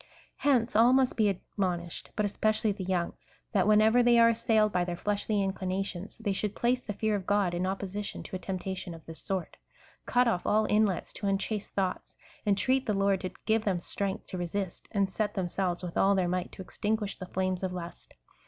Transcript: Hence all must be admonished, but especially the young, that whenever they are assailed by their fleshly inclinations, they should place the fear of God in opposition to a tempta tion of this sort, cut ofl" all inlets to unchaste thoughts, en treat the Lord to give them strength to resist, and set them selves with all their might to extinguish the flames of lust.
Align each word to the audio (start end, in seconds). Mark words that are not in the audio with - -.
Hence 0.37 0.75
all 0.75 0.93
must 0.93 1.15
be 1.15 1.29
admonished, 1.29 2.09
but 2.15 2.25
especially 2.25 2.71
the 2.71 2.83
young, 2.83 3.13
that 3.51 3.67
whenever 3.67 4.01
they 4.01 4.17
are 4.17 4.29
assailed 4.29 4.71
by 4.71 4.83
their 4.83 4.97
fleshly 4.97 5.43
inclinations, 5.43 6.17
they 6.17 6.33
should 6.33 6.55
place 6.55 6.81
the 6.81 6.91
fear 6.93 7.15
of 7.15 7.27
God 7.27 7.53
in 7.53 7.67
opposition 7.67 8.23
to 8.23 8.35
a 8.35 8.39
tempta 8.39 8.75
tion 8.75 8.95
of 8.95 9.05
this 9.05 9.21
sort, 9.21 9.57
cut 10.07 10.25
ofl" 10.25 10.41
all 10.47 10.65
inlets 10.65 11.13
to 11.13 11.27
unchaste 11.27 11.75
thoughts, 11.75 12.15
en 12.47 12.55
treat 12.55 12.87
the 12.87 12.95
Lord 12.95 13.21
to 13.21 13.29
give 13.45 13.63
them 13.63 13.77
strength 13.77 14.25
to 14.29 14.39
resist, 14.39 14.87
and 14.89 15.07
set 15.11 15.35
them 15.35 15.47
selves 15.47 15.83
with 15.83 15.95
all 15.95 16.15
their 16.15 16.27
might 16.27 16.51
to 16.53 16.63
extinguish 16.63 17.19
the 17.19 17.27
flames 17.27 17.61
of 17.61 17.71
lust. 17.71 18.15